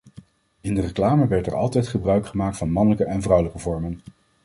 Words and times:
In 0.61 0.73
de 0.75 0.81
reclame 0.81 1.27
werd 1.27 1.47
er 1.47 1.55
altijd 1.55 1.87
gebruik 1.87 2.25
gemaakt 2.27 2.57
van 2.57 2.71
mannelijke 2.71 3.05
en 3.05 3.21
vrouwelijke 3.21 3.59
vormen. 3.59 3.99